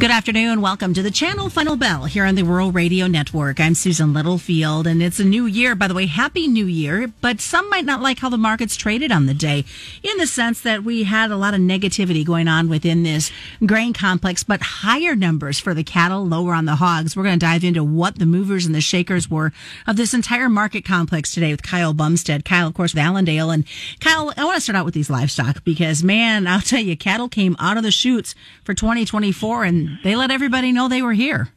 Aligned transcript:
Good 0.00 0.10
afternoon. 0.10 0.62
Welcome 0.62 0.94
to 0.94 1.02
the 1.02 1.10
channel 1.10 1.50
Final 1.50 1.76
Bell 1.76 2.06
here 2.06 2.24
on 2.24 2.34
the 2.34 2.42
Rural 2.42 2.72
Radio 2.72 3.06
Network. 3.06 3.60
I'm 3.60 3.74
Susan 3.74 4.14
Littlefield, 4.14 4.86
and 4.86 5.02
it's 5.02 5.20
a 5.20 5.24
new 5.24 5.44
year. 5.44 5.74
By 5.74 5.88
the 5.88 5.94
way, 5.94 6.06
Happy 6.06 6.48
New 6.48 6.64
Year. 6.64 7.12
But 7.20 7.38
some 7.42 7.68
might 7.68 7.84
not 7.84 8.00
like 8.00 8.20
how 8.20 8.30
the 8.30 8.38
markets 8.38 8.76
traded 8.76 9.12
on 9.12 9.26
the 9.26 9.34
day, 9.34 9.66
in 10.02 10.16
the 10.16 10.26
sense 10.26 10.62
that 10.62 10.84
we 10.84 11.02
had 11.02 11.30
a 11.30 11.36
lot 11.36 11.52
of 11.52 11.60
negativity 11.60 12.24
going 12.24 12.48
on 12.48 12.70
within 12.70 13.02
this 13.02 13.30
grain 13.66 13.92
complex, 13.92 14.42
but 14.42 14.62
higher 14.62 15.14
numbers 15.14 15.58
for 15.58 15.74
the 15.74 15.84
cattle, 15.84 16.26
lower 16.26 16.54
on 16.54 16.64
the 16.64 16.76
hogs. 16.76 17.14
We're 17.14 17.24
going 17.24 17.38
to 17.38 17.44
dive 17.44 17.62
into 17.62 17.84
what 17.84 18.18
the 18.18 18.24
movers 18.24 18.64
and 18.64 18.74
the 18.74 18.80
shakers 18.80 19.28
were 19.28 19.52
of 19.86 19.96
this 19.96 20.14
entire 20.14 20.48
market 20.48 20.82
complex 20.82 21.34
today 21.34 21.50
with 21.50 21.62
Kyle 21.62 21.92
Bumsted. 21.92 22.46
Kyle, 22.46 22.68
of 22.68 22.72
course, 22.72 22.94
with 22.94 23.04
Allendale. 23.04 23.50
And 23.50 23.66
Kyle, 24.00 24.32
I 24.34 24.46
want 24.46 24.54
to 24.54 24.62
start 24.62 24.76
out 24.76 24.86
with 24.86 24.94
these 24.94 25.10
livestock 25.10 25.62
because, 25.62 26.02
man, 26.02 26.46
I'll 26.46 26.62
tell 26.62 26.80
you, 26.80 26.96
cattle 26.96 27.28
came 27.28 27.54
out 27.58 27.76
of 27.76 27.82
the 27.82 27.90
chutes 27.90 28.34
for 28.64 28.72
2024 28.72 29.64
and 29.64 29.89
they 30.02 30.16
let 30.16 30.30
everybody 30.30 30.72
know 30.72 30.88
they 30.88 31.02
were 31.02 31.12
here. 31.12 31.50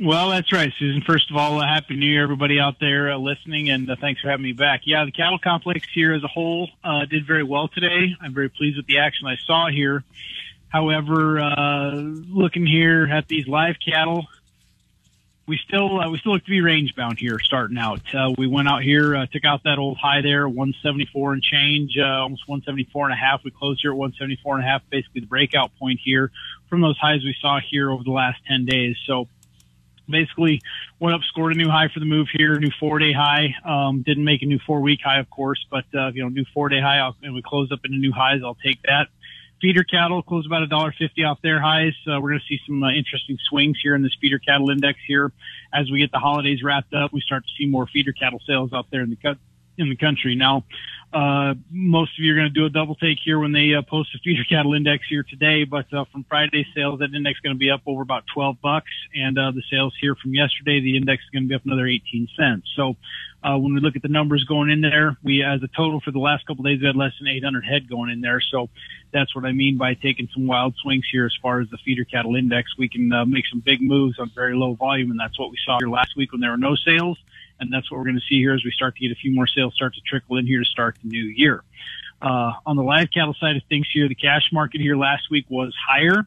Well, 0.00 0.30
that's 0.30 0.52
right, 0.52 0.72
Susan. 0.76 1.02
First 1.02 1.30
of 1.30 1.36
all, 1.36 1.60
uh, 1.60 1.66
happy 1.66 1.94
New 1.94 2.06
Year, 2.06 2.24
everybody 2.24 2.58
out 2.58 2.80
there 2.80 3.12
uh, 3.12 3.16
listening, 3.16 3.70
and 3.70 3.88
uh, 3.88 3.94
thanks 4.00 4.20
for 4.20 4.28
having 4.28 4.42
me 4.42 4.52
back. 4.52 4.80
Yeah, 4.84 5.04
the 5.04 5.12
cattle 5.12 5.38
complex 5.38 5.86
here 5.94 6.12
as 6.12 6.24
a 6.24 6.28
whole 6.28 6.68
uh, 6.82 7.04
did 7.04 7.24
very 7.24 7.44
well 7.44 7.68
today. 7.68 8.12
I'm 8.20 8.34
very 8.34 8.48
pleased 8.48 8.76
with 8.76 8.86
the 8.86 8.98
action 8.98 9.28
I 9.28 9.36
saw 9.46 9.68
here. 9.68 10.02
However, 10.68 11.38
uh, 11.38 11.92
looking 11.94 12.66
here 12.66 13.06
at 13.06 13.28
these 13.28 13.46
live 13.46 13.76
cattle, 13.78 14.26
we 15.46 15.58
still 15.58 16.00
uh, 16.00 16.08
we 16.08 16.18
still 16.18 16.32
look 16.32 16.44
to 16.44 16.50
be 16.50 16.60
range 16.60 16.94
bound 16.94 17.18
here 17.18 17.38
starting 17.38 17.76
out. 17.76 18.00
Uh, 18.14 18.32
we 18.36 18.46
went 18.46 18.68
out 18.68 18.82
here, 18.82 19.14
uh, 19.14 19.26
took 19.26 19.44
out 19.44 19.62
that 19.64 19.78
old 19.78 19.98
high 19.98 20.22
there, 20.22 20.48
174 20.48 21.34
and 21.34 21.42
change, 21.42 21.98
uh, 21.98 22.22
almost 22.22 22.48
174 22.48 23.06
and 23.06 23.12
a 23.12 23.16
half. 23.16 23.44
We 23.44 23.50
closed 23.50 23.80
here 23.82 23.92
at 23.92 23.96
174 23.96 24.56
and 24.56 24.64
a 24.64 24.66
half, 24.66 24.82
basically 24.90 25.20
the 25.20 25.26
breakout 25.26 25.76
point 25.78 26.00
here 26.02 26.30
from 26.68 26.80
those 26.80 26.98
highs 26.98 27.22
we 27.22 27.36
saw 27.40 27.60
here 27.60 27.90
over 27.90 28.02
the 28.02 28.10
last 28.10 28.40
10 28.48 28.64
days. 28.64 28.96
So 29.06 29.28
basically 30.08 30.60
went 30.98 31.14
up, 31.14 31.22
scored 31.22 31.52
a 31.52 31.56
new 31.56 31.68
high 31.68 31.88
for 31.88 32.00
the 32.00 32.06
move 32.06 32.28
here, 32.32 32.58
new 32.58 32.70
four 32.80 32.98
day 32.98 33.12
high. 33.12 33.54
Um, 33.64 34.02
didn't 34.02 34.24
make 34.24 34.42
a 34.42 34.46
new 34.46 34.58
four 34.66 34.80
week 34.80 35.00
high, 35.04 35.20
of 35.20 35.28
course, 35.30 35.64
but 35.70 35.84
uh, 35.94 36.10
you 36.14 36.22
know, 36.22 36.28
new 36.28 36.44
four 36.54 36.68
day 36.68 36.80
high, 36.80 36.98
I'll, 36.98 37.16
and 37.22 37.34
we 37.34 37.42
closed 37.42 37.72
up 37.72 37.80
into 37.84 37.98
new 37.98 38.12
highs. 38.12 38.40
I'll 38.42 38.56
take 38.56 38.80
that 38.82 39.08
feeder 39.60 39.84
cattle 39.84 40.22
closed 40.22 40.46
about 40.46 40.62
a 40.62 40.66
dollar 40.66 40.92
fifty 40.98 41.24
off 41.24 41.40
their 41.42 41.60
highs. 41.60 41.94
Uh, 42.06 42.20
we're 42.20 42.30
going 42.30 42.40
to 42.40 42.46
see 42.46 42.60
some 42.66 42.82
uh, 42.82 42.90
interesting 42.90 43.38
swings 43.48 43.78
here 43.82 43.94
in 43.94 44.02
this 44.02 44.16
feeder 44.20 44.38
cattle 44.38 44.70
index 44.70 44.98
here 45.06 45.32
as 45.72 45.90
we 45.90 45.98
get 45.98 46.12
the 46.12 46.18
holidays 46.18 46.62
wrapped 46.62 46.94
up. 46.94 47.12
We 47.12 47.20
start 47.20 47.44
to 47.44 47.50
see 47.58 47.66
more 47.66 47.86
feeder 47.86 48.12
cattle 48.12 48.40
sales 48.46 48.72
out 48.72 48.86
there 48.90 49.02
in 49.02 49.10
the 49.10 49.16
cut 49.16 49.38
in 49.78 49.88
the 49.88 49.96
country. 49.96 50.34
Now, 50.34 50.64
uh, 51.14 51.54
most 51.70 52.18
of 52.18 52.24
you 52.24 52.32
are 52.32 52.36
going 52.36 52.48
to 52.48 52.52
do 52.52 52.66
a 52.66 52.70
double 52.70 52.96
take 52.96 53.18
here 53.24 53.38
when 53.38 53.52
they 53.52 53.72
uh, 53.72 53.82
post 53.82 54.10
the 54.12 54.18
feeder 54.18 54.42
cattle 54.42 54.74
index 54.74 55.04
here 55.08 55.22
today, 55.22 55.62
but 55.62 55.86
uh, 55.94 56.04
from 56.10 56.24
Friday's 56.24 56.66
sales, 56.74 56.98
that 56.98 57.14
index 57.14 57.38
is 57.38 57.40
going 57.40 57.54
to 57.54 57.58
be 57.58 57.70
up 57.70 57.82
over 57.86 58.02
about 58.02 58.24
12 58.34 58.60
bucks, 58.60 58.90
and 59.14 59.38
uh, 59.38 59.52
the 59.52 59.62
sales 59.70 59.94
here 60.00 60.16
from 60.16 60.34
yesterday, 60.34 60.80
the 60.80 60.96
index 60.96 61.22
is 61.22 61.30
going 61.30 61.44
to 61.44 61.48
be 61.48 61.54
up 61.54 61.64
another 61.64 61.86
18 61.86 62.28
cents. 62.36 62.68
So, 62.74 62.96
uh, 63.44 63.58
when 63.58 63.74
we 63.74 63.80
look 63.80 63.94
at 63.94 64.02
the 64.02 64.08
numbers 64.08 64.42
going 64.44 64.70
in 64.70 64.80
there, 64.80 65.16
we 65.22 65.44
as 65.44 65.62
a 65.62 65.68
total 65.68 66.00
for 66.00 66.10
the 66.10 66.18
last 66.18 66.46
couple 66.46 66.66
of 66.66 66.72
days 66.72 66.80
we 66.80 66.86
had 66.86 66.96
less 66.96 67.12
than 67.20 67.28
800 67.28 67.64
head 67.64 67.88
going 67.88 68.10
in 68.10 68.20
there. 68.20 68.40
So, 68.40 68.68
that's 69.12 69.36
what 69.36 69.44
I 69.44 69.52
mean 69.52 69.78
by 69.78 69.94
taking 69.94 70.28
some 70.34 70.48
wild 70.48 70.74
swings 70.82 71.04
here 71.12 71.26
as 71.26 71.36
far 71.40 71.60
as 71.60 71.68
the 71.70 71.78
feeder 71.84 72.04
cattle 72.04 72.34
index. 72.34 72.76
We 72.76 72.88
can 72.88 73.12
uh, 73.12 73.24
make 73.24 73.44
some 73.46 73.60
big 73.60 73.80
moves 73.80 74.18
on 74.18 74.32
very 74.34 74.56
low 74.56 74.74
volume, 74.74 75.12
and 75.12 75.20
that's 75.20 75.38
what 75.38 75.52
we 75.52 75.58
saw 75.64 75.78
here 75.78 75.88
last 75.88 76.16
week 76.16 76.32
when 76.32 76.40
there 76.40 76.50
were 76.50 76.56
no 76.56 76.74
sales 76.74 77.18
and 77.60 77.72
that's 77.72 77.90
what 77.90 77.98
we're 77.98 78.04
going 78.04 78.16
to 78.16 78.26
see 78.28 78.38
here 78.38 78.54
as 78.54 78.64
we 78.64 78.70
start 78.70 78.96
to 78.96 79.00
get 79.00 79.12
a 79.12 79.18
few 79.20 79.34
more 79.34 79.46
sales 79.46 79.74
start 79.74 79.94
to 79.94 80.00
trickle 80.00 80.36
in 80.36 80.46
here 80.46 80.60
to 80.60 80.64
start 80.64 80.96
the 81.02 81.08
new 81.08 81.24
year. 81.24 81.62
Uh, 82.20 82.52
on 82.64 82.76
the 82.76 82.82
live 82.82 83.08
cattle 83.12 83.34
side 83.38 83.56
of 83.56 83.62
things 83.68 83.86
here, 83.92 84.08
the 84.08 84.14
cash 84.14 84.50
market 84.52 84.80
here 84.80 84.96
last 84.96 85.30
week 85.30 85.46
was 85.48 85.74
higher. 85.86 86.26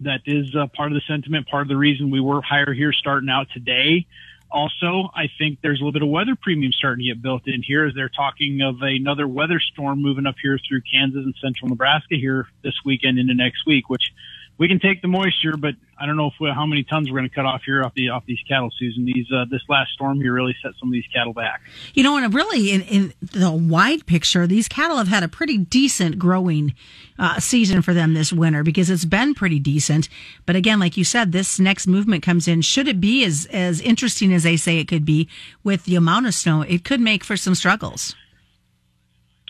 That 0.00 0.20
is 0.26 0.54
uh, 0.54 0.66
part 0.68 0.92
of 0.92 0.94
the 0.94 1.02
sentiment, 1.08 1.48
part 1.48 1.62
of 1.62 1.68
the 1.68 1.76
reason 1.76 2.10
we 2.10 2.20
were 2.20 2.42
higher 2.42 2.72
here 2.72 2.92
starting 2.92 3.28
out 3.28 3.48
today. 3.52 4.06
Also, 4.50 5.10
I 5.14 5.28
think 5.38 5.58
there's 5.62 5.80
a 5.80 5.84
little 5.84 5.92
bit 5.92 6.02
of 6.02 6.08
weather 6.08 6.34
premium 6.34 6.72
starting 6.72 7.04
to 7.04 7.14
get 7.14 7.22
built 7.22 7.46
in 7.46 7.62
here 7.62 7.84
as 7.84 7.94
they're 7.94 8.08
talking 8.08 8.62
of 8.62 8.80
another 8.80 9.28
weather 9.28 9.60
storm 9.60 10.00
moving 10.00 10.26
up 10.26 10.36
here 10.40 10.58
through 10.66 10.80
Kansas 10.90 11.22
and 11.24 11.34
central 11.42 11.68
Nebraska 11.68 12.14
here 12.14 12.48
this 12.62 12.74
weekend 12.84 13.18
into 13.18 13.34
next 13.34 13.66
week, 13.66 13.90
which 13.90 14.12
we 14.58 14.66
can 14.66 14.80
take 14.80 15.02
the 15.02 15.08
moisture, 15.08 15.56
but 15.56 15.74
I 16.00 16.06
don't 16.06 16.16
know 16.16 16.26
if 16.26 16.34
we, 16.40 16.50
how 16.50 16.66
many 16.66 16.82
tons 16.82 17.10
we're 17.10 17.18
going 17.18 17.28
to 17.28 17.34
cut 17.34 17.46
off 17.46 17.62
here 17.64 17.82
off 17.84 17.94
the 17.94 18.08
off 18.10 18.24
these 18.26 18.40
cattle, 18.48 18.70
Susan. 18.76 19.04
These 19.04 19.26
uh, 19.32 19.44
this 19.50 19.62
last 19.68 19.92
storm 19.92 20.20
here 20.20 20.32
really 20.32 20.56
set 20.62 20.72
some 20.78 20.88
of 20.88 20.92
these 20.92 21.06
cattle 21.12 21.32
back. 21.32 21.62
You 21.94 22.02
know, 22.02 22.16
and 22.16 22.34
really 22.34 22.72
in, 22.72 22.82
in 22.82 23.14
the 23.20 23.52
wide 23.52 24.06
picture, 24.06 24.46
these 24.46 24.68
cattle 24.68 24.96
have 24.98 25.08
had 25.08 25.22
a 25.22 25.28
pretty 25.28 25.58
decent 25.58 26.18
growing 26.18 26.74
uh, 27.18 27.38
season 27.38 27.82
for 27.82 27.94
them 27.94 28.14
this 28.14 28.32
winter 28.32 28.64
because 28.64 28.90
it's 28.90 29.04
been 29.04 29.34
pretty 29.34 29.60
decent. 29.60 30.08
But 30.44 30.56
again, 30.56 30.80
like 30.80 30.96
you 30.96 31.04
said, 31.04 31.30
this 31.30 31.60
next 31.60 31.86
movement 31.86 32.24
comes 32.24 32.48
in. 32.48 32.62
Should 32.62 32.88
it 32.88 33.00
be 33.00 33.24
as 33.24 33.46
as 33.52 33.80
interesting 33.80 34.32
as 34.32 34.42
they 34.42 34.56
say 34.56 34.78
it 34.78 34.88
could 34.88 35.04
be 35.04 35.28
with 35.62 35.84
the 35.84 35.94
amount 35.94 36.26
of 36.26 36.34
snow, 36.34 36.62
it 36.62 36.84
could 36.84 37.00
make 37.00 37.22
for 37.22 37.36
some 37.36 37.54
struggles. 37.54 38.16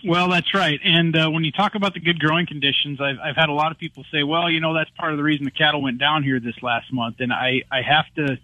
Well, 0.05 0.29
that's 0.29 0.53
right. 0.53 0.79
And 0.83 1.15
uh, 1.15 1.29
when 1.29 1.43
you 1.43 1.51
talk 1.51 1.75
about 1.75 1.93
the 1.93 1.99
good 1.99 2.19
growing 2.19 2.45
conditions, 2.45 3.01
I've, 3.01 3.17
I've 3.19 3.35
had 3.35 3.49
a 3.49 3.53
lot 3.53 3.71
of 3.71 3.77
people 3.77 4.05
say, 4.11 4.23
"Well, 4.23 4.49
you 4.49 4.61
know, 4.61 4.73
that's 4.73 4.89
part 4.91 5.11
of 5.11 5.17
the 5.17 5.23
reason 5.23 5.45
the 5.45 5.51
cattle 5.51 5.81
went 5.81 5.97
down 5.97 6.23
here 6.23 6.39
this 6.39 6.55
last 6.61 6.91
month." 6.93 7.17
And 7.19 7.33
I, 7.33 7.63
I 7.69 7.81
have 7.81 8.05
to, 8.15 8.37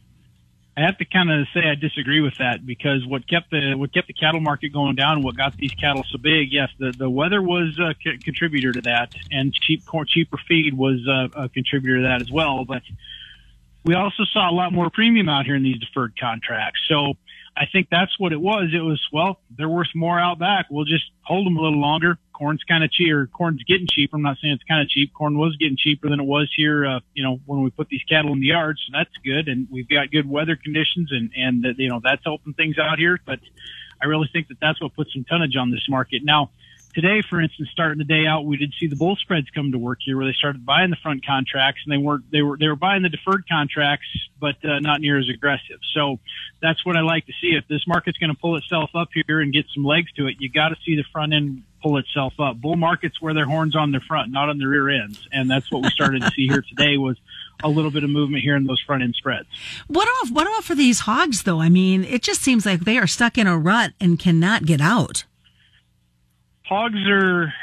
I 0.76 0.82
have 0.82 0.98
to 0.98 1.06
kind 1.06 1.32
of 1.32 1.48
say 1.54 1.62
I 1.62 1.76
disagree 1.76 2.20
with 2.20 2.38
that 2.40 2.66
because 2.66 3.06
what 3.06 3.28
kept 3.28 3.52
the 3.52 3.76
what 3.76 3.94
kept 3.94 4.08
the 4.08 4.14
cattle 4.14 4.42
market 4.42 4.74
going 4.74 4.96
down, 4.96 5.18
and 5.18 5.24
what 5.24 5.38
got 5.38 5.56
these 5.56 5.72
cattle 5.72 6.04
so 6.10 6.18
big, 6.18 6.52
yes, 6.52 6.70
the 6.78 6.92
the 6.92 7.10
weather 7.10 7.42
was 7.42 7.80
a 7.80 7.96
contributor 8.20 8.74
to 8.74 8.82
that, 8.82 9.14
and 9.32 9.54
cheap 9.54 9.86
corn, 9.86 10.08
cheaper 10.08 10.38
feed 10.50 10.74
was 10.74 11.08
uh, 11.08 11.44
a 11.44 11.50
contributor 11.50 11.98
to 11.98 12.04
that 12.04 12.22
as 12.22 12.30
well. 12.30 12.66
But 12.66 12.82
we 13.86 13.94
also 13.94 14.24
saw 14.26 14.50
a 14.50 14.54
lot 14.54 14.74
more 14.74 14.90
premium 14.90 15.30
out 15.30 15.46
here 15.46 15.56
in 15.56 15.64
these 15.64 15.78
deferred 15.78 16.20
contracts. 16.20 16.82
So 16.90 17.14
I 17.58 17.66
think 17.72 17.88
that's 17.90 18.20
what 18.20 18.34
it 18.34 18.42
was. 18.42 18.72
It 18.74 18.82
was, 18.82 19.02
well, 19.14 19.40
they're 19.58 19.70
worth 19.70 19.88
more 19.96 20.20
out 20.20 20.40
back. 20.40 20.66
We'll 20.70 20.86
just 20.86 21.06
hold 21.24 21.46
them 21.46 21.56
a 21.56 21.62
little 21.62 21.80
longer. 21.80 22.18
Corn's 22.34 22.64
kind 22.64 22.84
of 22.84 22.92
cheap, 22.92 23.14
or 23.14 23.28
corn's 23.28 23.64
getting 23.64 23.88
cheaper. 23.90 24.18
I'm 24.18 24.24
not 24.24 24.38
saying 24.42 24.56
it's 24.56 24.64
kind 24.64 24.82
of 24.82 24.90
cheap. 24.90 25.14
Corn 25.14 25.38
was 25.38 25.56
getting 25.56 25.78
cheaper 25.78 26.10
than 26.10 26.20
it 26.20 26.26
was 26.26 26.52
here, 26.54 26.86
uh, 26.86 27.00
you 27.14 27.24
know, 27.24 27.40
when 27.46 27.64
we 27.64 27.70
put 27.70 27.88
these 27.88 28.04
cattle 28.10 28.34
in 28.34 28.42
the 28.42 28.48
yard. 28.48 28.78
So 28.86 28.92
that's 28.92 29.16
good. 29.24 29.48
And 29.48 29.68
we've 29.72 29.88
got 29.88 30.12
good 30.12 30.30
weather 30.30 30.58
conditions 30.58 31.14
and, 31.14 31.32
and, 31.38 31.66
uh, 31.66 31.70
you 31.78 31.88
know, 31.88 32.02
that's 32.04 32.22
helping 32.26 32.54
things 32.54 32.78
out 32.78 33.00
here. 33.00 33.22
But 33.26 33.40
I 34.02 34.08
really 34.08 34.30
think 34.34 34.50
that 34.50 34.58
that's 34.60 34.82
what 34.82 34.94
puts 34.94 35.14
some 35.14 35.24
tonnage 35.24 35.56
on 35.56 35.72
this 35.72 35.88
market. 35.88 36.24
Now, 36.26 36.52
today, 36.96 37.22
for 37.22 37.42
instance, 37.42 37.70
starting 37.72 38.00
the 38.00 38.06
day 38.06 38.26
out, 38.26 38.46
we 38.46 38.58
did 38.58 38.74
see 38.80 38.88
the 38.88 38.96
bull 38.96 39.18
spreads 39.18 39.50
come 39.54 39.74
to 39.74 39.78
work 39.78 40.00
here, 40.04 40.18
where 40.18 40.26
they 40.26 40.34
started 40.34 40.66
buying 40.66 40.90
the 40.90 40.96
front 40.96 41.26
contracts, 41.26 41.82
and 41.86 41.94
they 41.94 41.98
weren't 41.98 42.32
they 42.32 42.42
were 42.42 42.58
they 42.58 42.68
were 42.68 42.78
buying 42.78 43.04
the 43.04 43.10
deferred 43.10 43.44
contracts, 43.48 44.08
but 44.40 44.56
uh, 44.64 44.80
not 44.80 45.02
near 45.02 45.20
as 45.20 45.30
aggressive. 45.30 45.80
So 45.94 46.20
that's 46.62 46.84
what 46.86 46.96
I 46.96 47.02
like 47.02 47.26
to 47.28 47.34
see. 47.42 47.50
If 47.50 47.68
this 47.68 47.86
market's 47.86 48.18
going 48.18 48.34
to 48.34 48.40
pull 48.40 48.56
itself 48.56 48.90
up 48.96 49.10
here 49.14 49.42
and 49.42 49.54
get 49.54 49.66
some 49.76 49.84
legs 49.84 50.12
to 50.14 50.28
it, 50.28 50.38
you 50.40 50.50
got 50.50 50.70
to 50.70 50.78
see 50.86 50.96
the 50.96 51.04
front 51.12 51.34
end 51.34 51.64
pull 51.84 51.98
itself 51.98 52.34
up. 52.40 52.60
Bull 52.60 52.78
markets 52.78 53.22
wear 53.22 53.34
their 53.34 53.46
horns 53.46 53.76
on 53.76 53.92
their 53.92 54.02
front, 54.02 54.32
not 54.32 54.50
on 54.50 54.58
the 54.58 54.66
rear 54.66 54.90
ends, 54.90 55.28
and 55.32 55.52
that's 55.52 55.72
what 55.72 55.84
we 55.84 55.90
started 55.90 56.22
to 56.22 56.32
see 56.32 56.48
here 56.48 56.64
today 56.68 56.98
was 56.98 57.18
a 57.64 57.70
little 57.70 57.92
bit 57.92 58.04
of 58.04 58.10
movement 58.10 58.44
here 58.44 58.56
in 58.56 58.66
those 58.66 58.82
front 58.82 59.04
end 59.04 59.16
spreads. 59.16 59.48
What 59.88 60.08
about 60.08 60.34
what 60.34 60.48
about 60.48 60.64
for 60.64 60.76
these 60.76 61.02
hogs 61.02 61.44
though? 61.44 61.60
I 61.60 61.70
mean, 61.70 62.06
it 62.06 62.22
just 62.22 62.42
seems 62.42 62.66
like 62.66 62.82
they 62.82 62.98
are 62.98 63.08
stuck 63.08 63.38
in 63.38 63.48
a 63.48 63.58
rut 63.58 63.92
and 64.00 64.18
cannot 64.18 64.66
get 64.66 64.80
out 64.80 65.26
hogs 66.68 67.00
are 67.08 67.54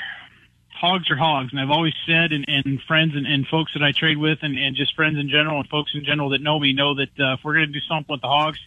hogs 0.82 1.10
are 1.10 1.16
hogs, 1.16 1.52
and 1.52 1.60
I've 1.60 1.70
always 1.70 1.94
said, 2.06 2.32
and, 2.32 2.44
and 2.48 2.80
friends 2.88 3.14
and, 3.14 3.26
and 3.26 3.46
folks 3.46 3.72
that 3.74 3.84
I 3.84 3.92
trade 3.92 4.18
with, 4.18 4.38
and, 4.42 4.58
and 4.58 4.74
just 4.74 4.96
friends 4.96 5.16
in 5.16 5.28
general, 5.28 5.60
and 5.60 5.68
folks 5.68 5.92
in 5.94 6.04
general 6.04 6.30
that 6.30 6.42
know 6.42 6.58
me 6.58 6.72
know 6.72 6.96
that 6.96 7.10
uh, 7.20 7.34
if 7.34 7.40
we're 7.44 7.54
going 7.54 7.66
to 7.66 7.72
do 7.72 7.80
something 7.88 8.12
with 8.12 8.20
the 8.20 8.26
hogs, 8.26 8.58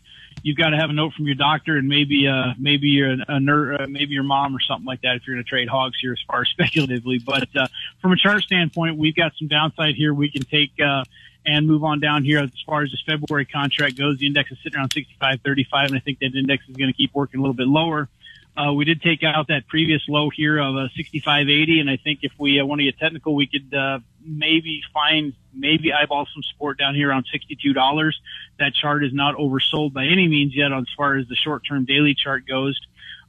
you've 0.42 0.58
got 0.58 0.70
to 0.70 0.78
have 0.78 0.90
a 0.90 0.94
note 0.94 1.14
from 1.14 1.26
your 1.26 1.36
doctor 1.36 1.78
and 1.78 1.88
maybe 1.88 2.28
uh 2.28 2.54
maybe 2.60 2.88
your 2.88 3.16
a 3.28 3.40
ner- 3.40 3.82
uh, 3.82 3.88
maybe 3.88 4.14
your 4.14 4.24
mom 4.24 4.56
or 4.56 4.60
something 4.60 4.86
like 4.86 5.02
that 5.02 5.16
if 5.16 5.24
you're 5.26 5.36
going 5.36 5.44
to 5.44 5.50
trade 5.50 5.68
hogs 5.68 5.98
here 6.00 6.14
as 6.14 6.20
far 6.28 6.42
as 6.42 6.48
speculatively. 6.52 7.20
But 7.20 7.48
uh, 7.56 7.68
from 8.02 8.12
a 8.12 8.18
chart 8.18 8.44
standpoint, 8.44 8.98
we've 8.98 9.16
got 9.16 9.34
some 9.38 9.48
downside 9.48 9.96
here. 9.96 10.14
We 10.14 10.32
can 10.32 10.44
take. 10.44 10.72
Uh, 10.84 11.04
and 11.48 11.68
move 11.68 11.84
on 11.84 12.00
down 12.00 12.24
here 12.24 12.40
as 12.40 12.50
far 12.66 12.82
as 12.82 12.90
this 12.90 13.04
February 13.06 13.46
contract 13.46 13.96
goes. 13.96 14.18
The 14.18 14.26
index 14.26 14.52
is 14.52 14.58
sitting 14.64 14.80
around 14.80 14.90
65.35, 14.90 15.68
and 15.74 15.96
I 15.96 16.00
think 16.00 16.18
that 16.18 16.34
index 16.34 16.64
is 16.68 16.76
going 16.76 16.92
to 16.92 16.98
keep 16.98 17.14
working 17.14 17.40
a 17.40 17.44
little 17.44 17.54
bit 17.54 17.68
lower. 17.68 18.10
Uh, 18.58 18.72
we 18.72 18.86
did 18.86 19.02
take 19.02 19.22
out 19.22 19.48
that 19.50 19.68
previous 19.68 20.02
low 20.08 20.30
here 20.30 20.58
of 20.58 20.76
uh, 20.76 20.88
65.80, 20.98 21.82
and 21.82 21.90
I 21.90 21.98
think 21.98 22.20
if 22.22 22.32
we 22.40 22.60
uh, 22.60 22.66
want 22.66 22.80
to 22.80 22.86
get 22.86 22.98
technical, 22.98 23.36
we 23.36 23.48
could 23.48 23.74
uh, 23.74 24.00
maybe 24.24 24.82
find 24.94 25.34
maybe 25.54 25.92
eyeball 25.92 26.26
some 26.34 26.42
support 26.44 26.78
down 26.78 26.96
here 26.96 27.10
around 27.10 27.26
$62. 27.34 28.14
That 28.60 28.74
chart 28.74 29.04
is 29.04 29.14
not 29.14 29.36
oversold 29.36 29.94
by 29.94 30.06
any 30.06 30.28
means 30.28 30.56
yet 30.56 30.72
as 30.72 30.86
far 30.96 31.18
as 31.18 31.28
the 31.28 31.36
short-term 31.36 31.86
daily 31.86 32.16
chart 32.16 32.48
goes. 32.48 32.80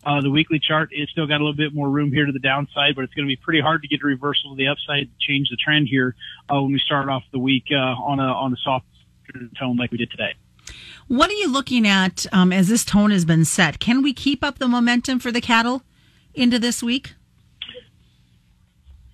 Uh, 0.04 0.20
the 0.20 0.30
weekly 0.30 0.60
chart 0.60 0.90
is 0.92 1.08
still 1.10 1.26
got 1.26 1.40
a 1.40 1.44
little 1.44 1.56
bit 1.56 1.74
more 1.74 1.90
room 1.90 2.12
here 2.12 2.26
to 2.26 2.32
the 2.32 2.38
downside, 2.38 2.94
but 2.94 3.02
it's 3.02 3.14
going 3.14 3.26
to 3.26 3.28
be 3.28 3.36
pretty 3.36 3.60
hard 3.60 3.82
to 3.82 3.88
get 3.88 4.00
a 4.02 4.06
reversal 4.06 4.50
to 4.50 4.56
the 4.56 4.68
upside 4.68 5.08
to 5.08 5.18
change 5.18 5.50
the 5.50 5.56
trend 5.56 5.88
here 5.88 6.14
uh, 6.48 6.62
when 6.62 6.72
we 6.72 6.78
start 6.78 7.08
off 7.08 7.24
the 7.32 7.38
week 7.40 7.64
uh, 7.72 7.74
on 7.74 8.20
a 8.20 8.26
on 8.26 8.52
a 8.52 8.56
soft 8.58 8.86
tone 9.58 9.76
like 9.76 9.90
we 9.90 9.98
did 9.98 10.10
today. 10.10 10.34
What 11.08 11.30
are 11.30 11.34
you 11.34 11.52
looking 11.52 11.86
at 11.86 12.26
um, 12.32 12.52
as 12.52 12.68
this 12.68 12.84
tone 12.84 13.12
has 13.12 13.24
been 13.24 13.44
set? 13.44 13.78
Can 13.78 14.02
we 14.02 14.12
keep 14.12 14.42
up 14.42 14.58
the 14.58 14.66
momentum 14.66 15.20
for 15.20 15.30
the 15.30 15.40
cattle 15.40 15.82
into 16.34 16.58
this 16.58 16.82
week? 16.82 17.14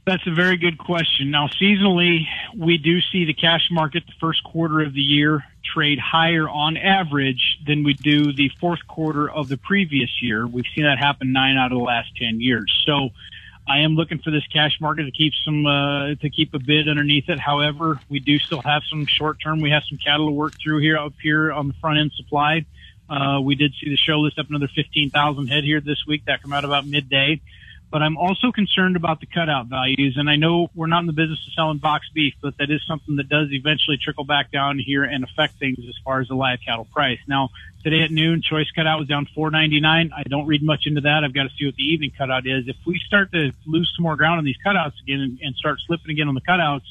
That's 0.07 0.27
a 0.27 0.35
very 0.35 0.57
good 0.57 0.79
question. 0.79 1.31
Now, 1.31 1.49
seasonally, 1.61 2.27
we 2.57 2.79
do 2.79 3.01
see 3.13 3.25
the 3.25 3.35
cash 3.35 3.69
market 3.71 4.05
the 4.07 4.15
first 4.21 4.43
quarter 4.43 4.81
of 4.81 4.95
the 4.95 5.01
year 5.01 5.45
trade 5.75 5.99
higher 5.99 6.49
on 6.49 6.77
average 6.77 7.59
than 7.67 7.85
we 7.85 7.95
do 7.95 8.33
the 8.33 8.51
fourth 8.61 8.81
quarter 8.89 9.31
of 9.31 9.49
the 9.49 9.57
previous 9.57 10.11
year. 10.21 10.47
We've 10.47 10.65
seen 10.75 10.85
that 10.85 10.99
happen 10.99 11.33
nine 11.33 11.57
out 11.57 11.73
of 11.73 11.79
the 11.79 11.85
last 11.85 12.09
10 12.17 12.41
years. 12.41 12.73
So 12.85 13.11
I 13.69 13.81
am 13.81 13.95
looking 13.95 14.19
for 14.19 14.31
this 14.31 14.47
cash 14.53 14.81
market 14.81 15.05
to 15.05 15.13
keep 15.13 15.33
some, 15.45 15.65
uh, 15.67 16.15
to 16.17 16.31
keep 16.31 16.53
a 16.55 16.59
bid 16.59 16.89
underneath 16.89 17.29
it. 17.29 17.39
However, 17.39 18.01
we 18.09 18.19
do 18.19 18.39
still 18.39 18.61
have 18.63 18.83
some 18.89 19.07
short 19.07 19.39
term. 19.41 19.61
We 19.61 19.71
have 19.71 19.85
some 19.89 19.99
cattle 19.99 20.27
to 20.27 20.33
work 20.33 20.55
through 20.61 20.81
here 20.81 20.99
up 20.99 21.15
here 21.23 21.53
on 21.53 21.69
the 21.69 21.75
front 21.75 21.99
end 21.99 22.13
supply. 22.13 22.67
Uh, 23.09 23.41
we 23.41 23.55
did 23.55 23.73
see 23.81 23.89
the 23.89 23.97
show 23.97 24.21
list 24.21 24.39
up 24.39 24.49
another 24.49 24.69
15,000 24.75 25.47
head 25.47 25.65
here 25.65 25.81
this 25.81 26.07
week. 26.07 26.25
That 26.27 26.43
come 26.43 26.53
out 26.53 26.65
about 26.65 26.87
midday 26.87 27.41
but 27.93 28.03
I'm 28.03 28.17
also 28.17 28.51
concerned 28.51 28.97
about 28.97 29.21
the 29.21 29.27
cutout 29.27 29.67
values. 29.67 30.17
And 30.17 30.29
I 30.29 30.37
know 30.37 30.71
we're 30.75 30.87
not 30.87 31.01
in 31.01 31.07
the 31.07 31.13
business 31.13 31.39
of 31.47 31.53
selling 31.53 31.77
box 31.77 32.09
beef, 32.15 32.33
but 32.41 32.57
that 32.57 32.71
is 32.71 32.81
something 32.89 33.17
that 33.17 33.29
does 33.29 33.49
eventually 33.53 33.99
trickle 33.99 34.25
back 34.25 34.51
down 34.51 34.79
here 34.79 35.05
and 35.05 35.23
affect 35.23 35.59
things 35.59 35.79
as 35.87 35.95
far 36.03 36.21
as 36.21 36.29
the 36.29 36.35
live 36.35 36.61
cattle 36.65 36.87
price. 36.87 37.19
Now, 37.29 37.51
today 37.85 38.01
at 38.01 38.11
noon, 38.11 38.41
choice 38.41 38.71
cutout 38.75 38.99
was 38.99 39.09
down 39.09 39.29
4.99. 39.37 40.11
I 40.11 40.23
don't 40.23 40.47
read 40.47 40.63
much 40.63 40.87
into 40.87 41.03
that. 41.03 41.23
I've 41.23 41.35
got 41.35 41.43
to 41.43 41.51
see 41.51 41.67
what 41.67 41.75
the 41.75 41.83
evening 41.83 42.13
cutout 42.17 42.47
is. 42.47 42.67
If 42.67 42.77
we 42.87 42.99
start 42.99 43.31
to 43.33 43.53
lose 43.67 43.93
some 43.95 44.05
more 44.05 44.17
ground 44.17 44.39
on 44.39 44.45
these 44.47 44.59
cutouts 44.65 44.99
again 45.03 45.21
and, 45.21 45.39
and 45.43 45.55
start 45.55 45.79
slipping 45.87 46.13
again 46.13 46.29
on 46.29 46.35
the 46.35 46.41
cutouts, 46.41 46.89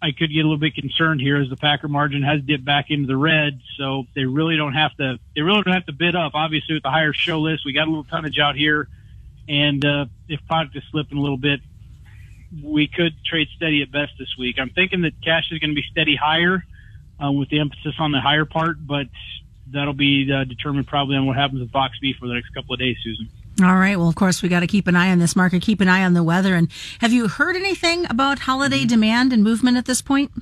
I 0.00 0.12
could 0.12 0.32
get 0.32 0.40
a 0.40 0.48
little 0.48 0.56
bit 0.56 0.74
concerned 0.74 1.20
here 1.20 1.36
as 1.36 1.50
the 1.50 1.56
Packer 1.56 1.88
margin 1.88 2.22
has 2.22 2.40
dipped 2.40 2.64
back 2.64 2.86
into 2.88 3.06
the 3.06 3.16
red. 3.16 3.60
So 3.76 4.04
they 4.14 4.24
really 4.24 4.56
don't 4.56 4.74
have 4.74 4.96
to, 4.96 5.18
they 5.36 5.42
really 5.42 5.62
don't 5.62 5.74
have 5.74 5.86
to 5.86 5.92
bid 5.92 6.16
up. 6.16 6.32
Obviously 6.34 6.76
with 6.76 6.82
the 6.82 6.90
higher 6.90 7.12
show 7.12 7.40
list, 7.40 7.66
we 7.66 7.74
got 7.74 7.88
a 7.88 7.90
little 7.90 8.04
tonnage 8.04 8.38
out 8.38 8.56
here 8.56 8.88
and 9.48 9.84
uh, 9.84 10.06
if 10.28 10.40
product 10.46 10.76
is 10.76 10.82
slipping 10.90 11.18
a 11.18 11.20
little 11.20 11.38
bit, 11.38 11.60
we 12.62 12.86
could 12.86 13.12
trade 13.24 13.48
steady 13.56 13.82
at 13.82 13.90
best 13.90 14.12
this 14.18 14.36
week. 14.38 14.56
I'm 14.58 14.70
thinking 14.70 15.02
that 15.02 15.12
cash 15.22 15.44
is 15.50 15.58
going 15.58 15.70
to 15.70 15.74
be 15.74 15.84
steady 15.90 16.16
higher 16.16 16.64
uh, 17.22 17.32
with 17.32 17.48
the 17.48 17.60
emphasis 17.60 17.94
on 17.98 18.12
the 18.12 18.20
higher 18.20 18.44
part, 18.44 18.76
but 18.86 19.06
that'll 19.70 19.92
be 19.92 20.30
uh, 20.32 20.44
determined 20.44 20.86
probably 20.86 21.16
on 21.16 21.26
what 21.26 21.36
happens 21.36 21.60
with 21.60 21.72
box 21.72 21.98
beef 22.00 22.16
for 22.16 22.28
the 22.28 22.34
next 22.34 22.50
couple 22.50 22.74
of 22.74 22.80
days, 22.80 22.96
Susan. 23.02 23.28
All 23.62 23.76
right. 23.76 23.96
Well, 23.96 24.08
of 24.08 24.16
course, 24.16 24.42
we 24.42 24.48
got 24.48 24.60
to 24.60 24.66
keep 24.66 24.88
an 24.88 24.96
eye 24.96 25.10
on 25.10 25.20
this 25.20 25.36
market, 25.36 25.62
keep 25.62 25.80
an 25.80 25.88
eye 25.88 26.04
on 26.04 26.14
the 26.14 26.24
weather. 26.24 26.54
And 26.54 26.68
have 27.00 27.12
you 27.12 27.28
heard 27.28 27.54
anything 27.54 28.04
about 28.10 28.40
holiday 28.40 28.80
mm-hmm. 28.80 28.88
demand 28.88 29.32
and 29.32 29.44
movement 29.44 29.76
at 29.76 29.84
this 29.84 30.02
point? 30.02 30.32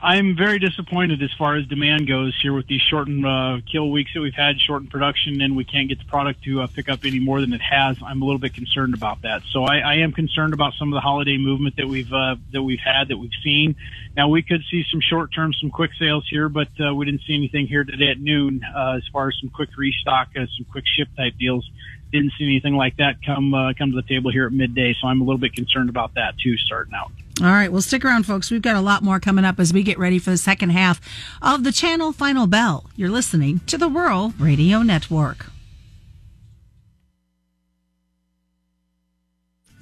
I'm 0.00 0.36
very 0.36 0.58
disappointed 0.58 1.22
as 1.22 1.32
far 1.36 1.56
as 1.56 1.66
demand 1.66 2.06
goes 2.06 2.34
here 2.40 2.52
with 2.52 2.66
these 2.66 2.80
shortened 2.80 3.26
uh, 3.26 3.58
kill 3.70 3.90
weeks 3.90 4.12
that 4.14 4.20
we've 4.20 4.34
had, 4.34 4.58
shortened 4.60 4.90
production, 4.90 5.40
and 5.42 5.56
we 5.56 5.64
can't 5.64 5.88
get 5.88 5.98
the 5.98 6.04
product 6.04 6.42
to 6.44 6.62
uh, 6.62 6.66
pick 6.66 6.88
up 6.88 7.04
any 7.04 7.18
more 7.18 7.40
than 7.40 7.52
it 7.52 7.60
has. 7.60 7.96
I'm 8.04 8.22
a 8.22 8.24
little 8.24 8.38
bit 8.38 8.54
concerned 8.54 8.94
about 8.94 9.22
that. 9.22 9.42
So 9.50 9.64
I, 9.64 9.78
I 9.78 9.94
am 9.96 10.12
concerned 10.12 10.54
about 10.54 10.74
some 10.78 10.88
of 10.92 10.94
the 10.94 11.00
holiday 11.00 11.36
movement 11.36 11.76
that 11.76 11.86
we've 11.88 12.12
uh, 12.12 12.36
that 12.52 12.62
we've 12.62 12.80
had, 12.80 13.08
that 13.08 13.18
we've 13.18 13.30
seen. 13.44 13.76
Now 14.16 14.28
we 14.28 14.42
could 14.42 14.62
see 14.70 14.84
some 14.90 15.00
short 15.00 15.32
term, 15.34 15.52
some 15.52 15.70
quick 15.70 15.90
sales 15.98 16.26
here, 16.28 16.48
but 16.48 16.68
uh, 16.80 16.94
we 16.94 17.04
didn't 17.04 17.22
see 17.26 17.34
anything 17.34 17.66
here 17.66 17.84
today 17.84 18.10
at 18.10 18.20
noon 18.20 18.62
uh, 18.64 18.94
as 18.96 19.06
far 19.12 19.28
as 19.28 19.36
some 19.40 19.50
quick 19.50 19.76
restock, 19.76 20.28
uh, 20.36 20.46
some 20.56 20.66
quick 20.70 20.84
ship 20.86 21.08
type 21.16 21.34
deals. 21.38 21.68
Didn't 22.12 22.32
see 22.38 22.44
anything 22.44 22.76
like 22.76 22.96
that 22.96 23.24
come 23.24 23.52
uh, 23.52 23.72
come 23.76 23.90
to 23.90 23.96
the 23.96 24.08
table 24.08 24.30
here 24.30 24.46
at 24.46 24.52
midday, 24.52 24.94
so 25.00 25.08
I'm 25.08 25.20
a 25.20 25.24
little 25.24 25.38
bit 25.38 25.54
concerned 25.54 25.90
about 25.90 26.14
that 26.14 26.38
too, 26.38 26.56
starting 26.56 26.94
out. 26.94 27.10
All 27.40 27.46
right. 27.46 27.72
Well, 27.72 27.80
stick 27.80 28.04
around, 28.04 28.24
folks. 28.24 28.50
We've 28.50 28.60
got 28.60 28.76
a 28.76 28.80
lot 28.80 29.02
more 29.02 29.18
coming 29.18 29.44
up 29.44 29.58
as 29.58 29.72
we 29.72 29.82
get 29.82 29.98
ready 29.98 30.18
for 30.18 30.30
the 30.30 30.36
second 30.36 30.70
half 30.70 31.00
of 31.40 31.64
the 31.64 31.72
channel 31.72 32.12
Final 32.12 32.46
Bell. 32.46 32.90
You're 32.94 33.08
listening 33.08 33.60
to 33.66 33.78
the 33.78 33.88
Rural 33.88 34.34
Radio 34.38 34.82
Network. 34.82 35.46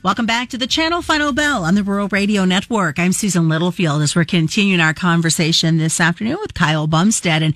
Welcome 0.02 0.24
back 0.24 0.48
to 0.50 0.56
the 0.56 0.66
channel 0.66 1.02
Final 1.02 1.32
Bell 1.32 1.62
on 1.64 1.74
the 1.74 1.82
Rural 1.82 2.08
Radio 2.08 2.46
Network. 2.46 2.98
I'm 2.98 3.12
Susan 3.12 3.50
Littlefield 3.50 4.00
as 4.00 4.16
we're 4.16 4.24
continuing 4.24 4.80
our 4.80 4.94
conversation 4.94 5.76
this 5.76 6.00
afternoon 6.00 6.38
with 6.40 6.54
Kyle 6.54 6.86
Bumsted. 6.86 7.42
And 7.42 7.54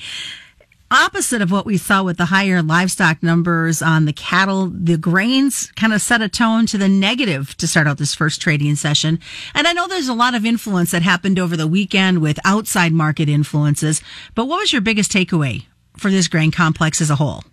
opposite 0.95 1.43
of 1.43 1.51
what 1.51 1.67
we 1.67 1.77
saw 1.77 2.03
with 2.03 2.17
the 2.17 2.27
higher 2.27 2.63
livestock 2.63 3.23
numbers 3.23 3.83
on 3.83 4.05
the 4.05 4.13
cattle, 4.13 4.69
the 4.69 4.97
grains 4.97 5.71
kind 5.77 5.93
of 5.93 6.01
set 6.01 6.23
a 6.23 6.29
tone 6.29 6.67
to 6.67 6.79
the 6.79 6.89
negative 6.89 7.57
to 7.59 7.67
start 7.67 7.87
out 7.87 7.99
this 7.99 8.15
first 8.15 8.41
trading 8.41 8.77
session. 8.77 9.19
And 9.55 9.67
I 9.67 9.73
know 9.73 9.87
there's 9.87 10.09
a 10.09 10.15
lot 10.15 10.35
of 10.35 10.47
influence 10.47 10.91
that 10.93 11.03
happened 11.03 11.39
over 11.39 11.57
the 11.57 11.67
weekend 11.67 12.21
with 12.21 12.39
outside 12.45 12.93
market 12.93 13.29
influences, 13.29 14.01
but 14.35 14.47
what 14.47 14.61
was 14.61 14.73
your 14.73 14.83
biggest 14.83 15.13
takeaway 15.13 15.65
for 15.97 16.11
this 16.11 16.29
grain 16.29 16.51
complex 16.51 17.01
as 17.01 17.11
a 17.11 17.17
whole? 17.17 17.45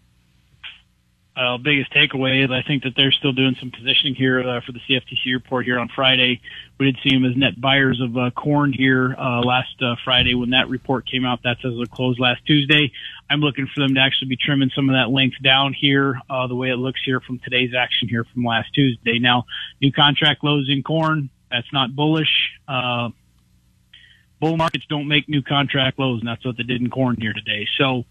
Uh, 1.36 1.58
biggest 1.58 1.94
takeaway 1.94 2.44
is 2.44 2.52
I 2.52 2.62
think 2.62 2.84
that 2.84 2.94
they're 2.96 3.12
still 3.12 3.32
doing 3.32 3.56
some 3.60 3.72
positioning 3.72 4.16
here 4.16 4.42
uh, 4.42 4.62
for 4.66 4.74
the 4.74 4.80
CFTC 4.80 5.34
report 5.34 5.66
here 5.66 5.80
on 5.80 5.88
Friday. 5.88 6.42
We 6.78 6.88
did 6.88 6.98
see 7.04 7.12
them 7.12 7.24
as 7.24 7.38
net 7.38 7.60
buyers 7.60 8.02
of 8.02 8.18
uh, 8.18 8.32
corn 8.32 8.74
here 8.74 9.16
uh, 9.18 9.40
last 9.40 9.82
uh, 9.82 9.96
Friday 10.04 10.36
when 10.36 10.50
that 10.50 10.68
report 10.68 11.10
came 11.10 11.26
out. 11.26 11.40
That's 11.44 11.64
as 11.64 11.74
it 11.74 11.92
closed 11.92 12.20
last 12.20 12.46
Tuesday. 12.46 12.92
I'm 13.30 13.40
looking 13.40 13.68
for 13.74 13.80
them 13.80 13.96
to 13.96 14.02
actually 14.02 14.28
be 14.28 14.38
trimming 14.38 14.72
some 14.76 14.90
of 14.90 14.96
that 14.96 15.10
length 15.10 15.38
down 15.42 15.74
here, 15.74 16.20
uh, 16.30 16.48
the 16.48 16.56
way 16.56 16.70
it 16.70 16.76
looks 16.76 17.00
here 17.06 17.22
from 17.22 17.40
today's 17.40 17.74
action 17.74 18.10
here 18.10 18.26
from 18.26 18.44
last 18.44 18.74
Tuesday. 18.74 19.20
Now, 19.20 19.46
new 19.82 19.92
contract 19.94 20.44
lows 20.44 20.68
in 20.70 20.84
corn. 20.84 21.30
That's 21.50 21.72
not 21.72 21.96
bullish. 21.96 22.52
Uh, 22.68 23.10
bull 24.42 24.58
markets 24.58 24.86
don't 24.90 25.08
make 25.08 25.30
new 25.30 25.42
contract 25.42 25.98
lows, 25.98 26.20
and 26.20 26.28
that's 26.28 26.46
what 26.46 26.58
they 26.58 26.64
did 26.64 26.82
in 26.82 26.90
corn 26.90 27.16
here 27.22 27.34
today. 27.34 27.68
So, 27.78 28.04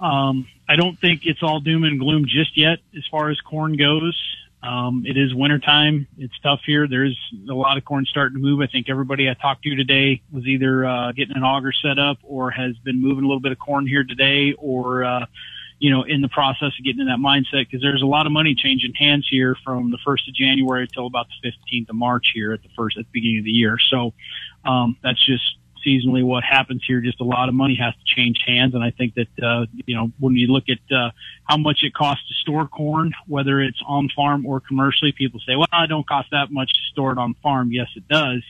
um, 0.00 0.46
I 0.68 0.76
don't 0.76 0.98
think 0.98 1.22
it's 1.24 1.42
all 1.42 1.60
doom 1.60 1.84
and 1.84 1.98
gloom 1.98 2.24
just 2.26 2.56
yet 2.56 2.78
as 2.96 3.04
far 3.10 3.30
as 3.30 3.40
corn 3.40 3.76
goes. 3.76 4.18
Um, 4.62 5.04
it 5.06 5.16
is 5.16 5.34
wintertime. 5.34 6.06
It's 6.18 6.38
tough 6.42 6.60
here. 6.66 6.86
There's 6.86 7.18
a 7.48 7.54
lot 7.54 7.78
of 7.78 7.84
corn 7.84 8.04
starting 8.04 8.36
to 8.36 8.42
move. 8.42 8.60
I 8.60 8.66
think 8.66 8.90
everybody 8.90 9.28
I 9.28 9.34
talked 9.34 9.62
to 9.64 9.74
today 9.74 10.22
was 10.30 10.46
either 10.46 10.84
uh, 10.84 11.12
getting 11.12 11.36
an 11.36 11.42
auger 11.42 11.72
set 11.72 11.98
up 11.98 12.18
or 12.22 12.50
has 12.50 12.76
been 12.78 13.00
moving 13.00 13.24
a 13.24 13.26
little 13.26 13.40
bit 13.40 13.52
of 13.52 13.58
corn 13.58 13.86
here 13.86 14.04
today 14.04 14.52
or, 14.58 15.04
uh, 15.04 15.26
you 15.78 15.90
know, 15.90 16.02
in 16.02 16.20
the 16.20 16.28
process 16.28 16.72
of 16.78 16.84
getting 16.84 17.00
in 17.00 17.06
that 17.06 17.18
mindset 17.18 17.66
because 17.66 17.80
there's 17.80 18.02
a 18.02 18.06
lot 18.06 18.26
of 18.26 18.32
money 18.32 18.54
changing 18.54 18.92
hands 18.94 19.26
here 19.30 19.56
from 19.64 19.90
the 19.90 19.98
1st 20.06 20.28
of 20.28 20.34
January 20.34 20.86
till 20.86 21.06
about 21.06 21.26
the 21.42 21.50
15th 21.50 21.88
of 21.88 21.96
March 21.96 22.26
here 22.34 22.52
at 22.52 22.62
the 22.62 22.68
first, 22.76 22.98
at 22.98 23.06
the 23.06 23.10
beginning 23.12 23.38
of 23.38 23.44
the 23.44 23.50
year. 23.50 23.78
So, 23.90 24.12
um, 24.66 24.98
that's 25.02 25.24
just 25.24 25.56
seasonally 25.86 26.24
what 26.24 26.44
happens 26.44 26.82
here. 26.86 27.00
Just 27.00 27.20
a 27.20 27.24
lot 27.24 27.48
of 27.48 27.54
money 27.54 27.74
has 27.76 27.94
to 27.94 28.04
change 28.04 28.42
hands, 28.46 28.74
and 28.74 28.82
I 28.82 28.90
think 28.90 29.14
that 29.14 29.42
uh, 29.42 29.66
you 29.86 29.94
know 29.94 30.10
when 30.18 30.34
you 30.36 30.48
look 30.48 30.64
at 30.68 30.94
uh, 30.94 31.10
how 31.44 31.56
much 31.56 31.80
it 31.82 31.94
costs 31.94 32.26
to 32.28 32.34
store 32.34 32.66
corn, 32.66 33.12
whether 33.26 33.60
it's 33.60 33.80
on 33.86 34.08
farm 34.14 34.46
or 34.46 34.60
commercially, 34.60 35.12
people 35.12 35.40
say, 35.46 35.56
"Well, 35.56 35.66
it 35.72 35.88
don't 35.88 36.06
cost 36.06 36.28
that 36.32 36.50
much 36.50 36.68
to 36.72 36.80
store 36.92 37.12
it 37.12 37.18
on 37.18 37.34
farm." 37.42 37.72
Yes, 37.72 37.88
it 37.96 38.06
does. 38.08 38.42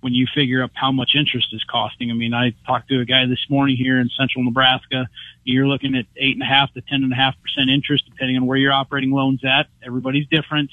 When 0.00 0.14
you 0.14 0.26
figure 0.34 0.62
up 0.62 0.70
how 0.72 0.92
much 0.92 1.10
interest 1.14 1.48
is 1.52 1.62
costing, 1.64 2.10
I 2.10 2.14
mean, 2.14 2.32
I 2.32 2.54
talked 2.66 2.88
to 2.88 3.00
a 3.00 3.04
guy 3.04 3.26
this 3.26 3.44
morning 3.50 3.76
here 3.76 4.00
in 4.00 4.08
central 4.18 4.42
Nebraska. 4.42 5.06
You're 5.44 5.68
looking 5.68 5.94
at 5.94 6.06
eight 6.16 6.34
and 6.34 6.42
a 6.42 6.46
half 6.46 6.72
to 6.72 6.80
ten 6.80 7.02
and 7.02 7.12
a 7.12 7.16
half 7.16 7.34
percent 7.42 7.68
interest, 7.68 8.04
depending 8.08 8.38
on 8.38 8.46
where 8.46 8.56
your 8.56 8.72
operating 8.72 9.10
loan's 9.10 9.44
at. 9.44 9.66
Everybody's 9.84 10.26
different. 10.28 10.70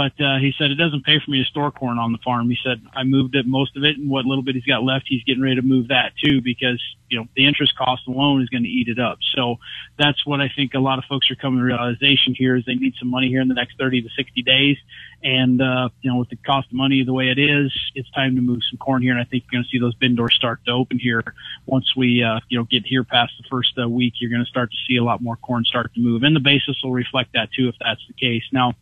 But 0.00 0.18
uh, 0.18 0.38
he 0.38 0.54
said 0.56 0.70
it 0.70 0.76
doesn't 0.76 1.04
pay 1.04 1.20
for 1.22 1.30
me 1.30 1.42
to 1.42 1.50
store 1.50 1.70
corn 1.70 1.98
on 1.98 2.12
the 2.12 2.18
farm. 2.24 2.48
He 2.48 2.56
said 2.64 2.80
I 2.94 3.04
moved 3.04 3.34
it 3.34 3.44
most 3.46 3.76
of 3.76 3.84
it, 3.84 3.98
and 3.98 4.08
what 4.08 4.24
little 4.24 4.42
bit 4.42 4.54
he's 4.54 4.64
got 4.64 4.82
left, 4.82 5.04
he's 5.06 5.22
getting 5.24 5.42
ready 5.42 5.56
to 5.56 5.62
move 5.62 5.88
that 5.88 6.12
too 6.16 6.40
because 6.40 6.82
you 7.10 7.18
know 7.18 7.26
the 7.36 7.46
interest 7.46 7.76
cost 7.76 8.06
alone 8.08 8.40
is 8.40 8.48
going 8.48 8.62
to 8.62 8.68
eat 8.70 8.88
it 8.88 8.98
up. 8.98 9.18
So 9.36 9.56
that's 9.98 10.24
what 10.24 10.40
I 10.40 10.48
think 10.56 10.72
a 10.72 10.78
lot 10.78 10.98
of 10.98 11.04
folks 11.04 11.30
are 11.30 11.34
coming 11.34 11.58
to 11.58 11.64
realization 11.66 12.34
here 12.34 12.56
is 12.56 12.64
they 12.64 12.76
need 12.76 12.94
some 12.98 13.08
money 13.08 13.28
here 13.28 13.42
in 13.42 13.48
the 13.48 13.54
next 13.54 13.76
30 13.78 14.00
to 14.00 14.08
60 14.16 14.40
days, 14.40 14.78
and 15.22 15.60
uh, 15.60 15.90
you 16.00 16.10
know 16.10 16.18
with 16.18 16.30
the 16.30 16.36
cost 16.36 16.68
of 16.68 16.72
money 16.72 17.04
the 17.04 17.12
way 17.12 17.28
it 17.28 17.38
is, 17.38 17.70
it's 17.94 18.10
time 18.12 18.36
to 18.36 18.40
move 18.40 18.60
some 18.70 18.78
corn 18.78 19.02
here. 19.02 19.12
And 19.12 19.20
I 19.20 19.24
think 19.24 19.44
you're 19.44 19.58
going 19.58 19.64
to 19.64 19.68
see 19.68 19.80
those 19.80 19.94
bin 19.96 20.16
doors 20.16 20.34
start 20.34 20.64
to 20.64 20.70
open 20.70 20.98
here 20.98 21.34
once 21.66 21.94
we 21.94 22.24
uh, 22.24 22.40
you 22.48 22.56
know 22.56 22.64
get 22.64 22.86
here 22.86 23.04
past 23.04 23.34
the 23.36 23.44
first 23.50 23.74
uh, 23.78 23.86
week. 23.86 24.14
You're 24.18 24.30
going 24.30 24.46
to 24.46 24.48
start 24.48 24.70
to 24.70 24.78
see 24.88 24.96
a 24.96 25.04
lot 25.04 25.20
more 25.20 25.36
corn 25.36 25.66
start 25.66 25.92
to 25.92 26.00
move, 26.00 26.22
and 26.22 26.34
the 26.34 26.40
basis 26.40 26.80
will 26.82 26.92
reflect 26.92 27.34
that 27.34 27.50
too 27.52 27.68
if 27.68 27.74
that's 27.78 28.00
the 28.08 28.14
case. 28.14 28.44
Now 28.50 28.76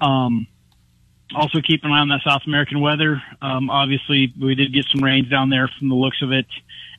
um, 0.00 0.46
also 1.34 1.60
keep 1.60 1.84
an 1.84 1.92
eye 1.92 2.00
on 2.00 2.08
that 2.08 2.22
South 2.24 2.42
American 2.46 2.80
weather. 2.80 3.22
Um, 3.42 3.70
obviously, 3.70 4.32
we 4.40 4.54
did 4.54 4.72
get 4.72 4.86
some 4.92 5.02
rains 5.02 5.28
down 5.28 5.50
there 5.50 5.68
from 5.78 5.88
the 5.88 5.94
looks 5.94 6.22
of 6.22 6.32
it, 6.32 6.46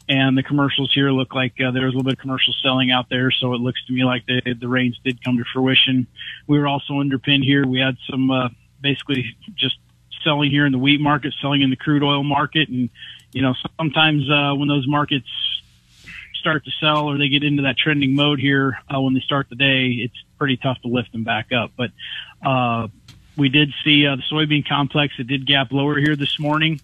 and 0.07 0.37
the 0.37 0.43
commercials 0.43 0.93
here 0.93 1.11
look 1.11 1.33
like 1.33 1.53
uh, 1.59 1.71
there 1.71 1.85
was 1.85 1.93
a 1.93 1.97
little 1.97 2.03
bit 2.03 2.13
of 2.13 2.19
commercial 2.19 2.53
selling 2.61 2.91
out 2.91 3.09
there. 3.09 3.31
So 3.31 3.53
it 3.53 3.61
looks 3.61 3.83
to 3.85 3.93
me 3.93 4.03
like 4.03 4.25
the 4.25 4.55
the 4.59 4.67
rains 4.67 4.99
did 5.03 5.23
come 5.23 5.37
to 5.37 5.43
fruition. 5.51 6.07
We 6.47 6.59
were 6.59 6.67
also 6.67 6.99
underpinned 6.99 7.43
here. 7.43 7.65
We 7.65 7.79
had 7.79 7.97
some 8.09 8.29
uh, 8.29 8.49
basically 8.81 9.35
just 9.55 9.77
selling 10.23 10.51
here 10.51 10.65
in 10.65 10.71
the 10.71 10.79
wheat 10.79 11.01
market, 11.01 11.33
selling 11.41 11.61
in 11.61 11.69
the 11.69 11.75
crude 11.75 12.03
oil 12.03 12.23
market, 12.23 12.69
and 12.69 12.89
you 13.31 13.41
know 13.41 13.53
sometimes 13.77 14.29
uh, 14.29 14.53
when 14.55 14.67
those 14.67 14.87
markets 14.87 15.27
start 16.39 16.63
to 16.65 16.71
sell 16.79 17.09
or 17.09 17.17
they 17.17 17.27
get 17.27 17.43
into 17.43 17.63
that 17.63 17.77
trending 17.77 18.15
mode 18.15 18.39
here 18.39 18.77
uh, 18.93 18.99
when 19.01 19.13
they 19.13 19.19
start 19.19 19.47
the 19.49 19.55
day, 19.55 19.87
it's 19.87 20.15
pretty 20.37 20.57
tough 20.57 20.81
to 20.81 20.87
lift 20.87 21.11
them 21.11 21.23
back 21.23 21.51
up. 21.51 21.71
But 21.77 21.91
uh, 22.45 22.87
we 23.39 23.49
did 23.49 23.73
see 23.83 24.05
uh, 24.05 24.17
the 24.17 24.21
soybean 24.23 24.67
complex. 24.67 25.15
It 25.17 25.27
did 25.27 25.45
gap 25.45 25.71
lower 25.71 25.97
here 25.97 26.15
this 26.15 26.39
morning. 26.39 26.81